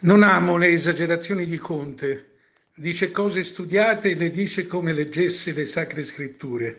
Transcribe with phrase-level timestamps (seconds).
[0.00, 2.26] Non amo le esagerazioni di Conte.
[2.72, 6.78] Dice cose studiate e le dice come leggesse le sacre scritture.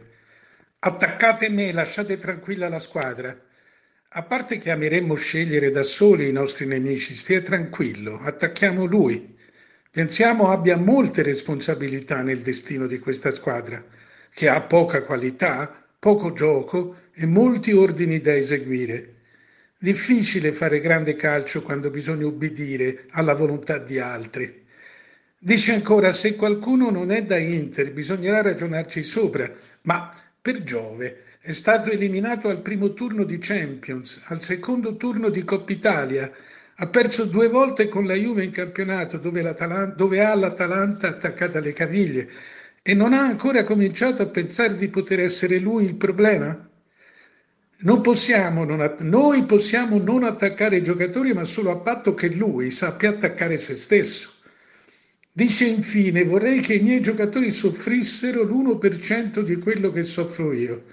[0.79, 3.37] Attaccate me, lasciate tranquilla la squadra.
[4.07, 9.35] A parte che ameremmo scegliere da soli i nostri nemici, stia tranquillo, attacchiamo lui.
[9.91, 13.83] Pensiamo abbia molte responsabilità nel destino di questa squadra,
[14.33, 19.18] che ha poca qualità, poco gioco e molti ordini da eseguire.
[19.81, 24.65] Difficile fare grande calcio quando bisogna ubbidire alla volontà di altri.
[25.39, 29.49] Dice ancora, se qualcuno non è da Inter, bisognerà ragionarci sopra,
[29.83, 35.45] ma per Giove è stato eliminato al primo turno di Champions, al secondo turno di
[35.45, 36.29] Coppa Italia,
[36.75, 39.55] ha perso due volte con la Juve in campionato dove,
[39.95, 42.29] dove ha l'Atalanta attaccata alle caviglie
[42.81, 46.68] e non ha ancora cominciato a pensare di poter essere lui il problema?
[47.81, 52.71] Non possiamo non noi possiamo non attaccare i giocatori, ma solo a patto che lui
[52.71, 54.31] sappia attaccare se stesso.
[55.31, 60.83] Dice infine, vorrei che i miei giocatori soffrissero l'1% di quello che soffro io.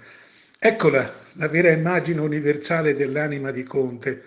[0.59, 4.23] Eccola la vera immagine universale dell'anima di Conte.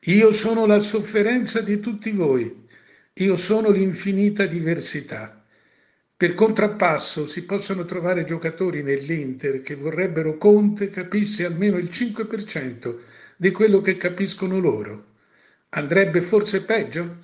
[0.00, 2.66] Io sono la sofferenza di tutti voi,
[3.14, 5.41] io sono l'infinita diversità.
[6.22, 12.96] Per contrappasso si possono trovare giocatori nell'Inter che vorrebbero Conte capisse almeno il 5%
[13.36, 15.06] di quello che capiscono loro.
[15.70, 17.16] Andrebbe forse peggio?